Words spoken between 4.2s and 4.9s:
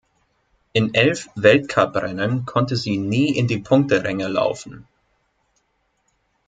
laufen.